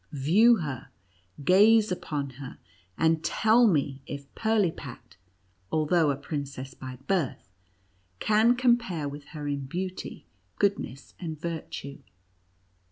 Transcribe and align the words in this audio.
View 0.13 0.55
her— 0.55 0.87
gaze 1.43 1.91
upon 1.91 2.31
her, 2.41 2.57
and 2.97 3.23
tell 3.23 3.67
me, 3.67 4.01
if 4.07 4.33
Pirlipat, 4.33 5.15
although 5.71 6.09
a 6.09 6.15
princess 6.15 6.73
by 6.73 6.95
birth, 7.05 7.51
can 8.17 8.55
compare 8.55 9.07
with 9.07 9.25
her 9.37 9.47
in 9.47 9.67
beauty, 9.67 10.25
goodness, 10.57 11.13
and 11.19 11.39
virtue 11.39 11.99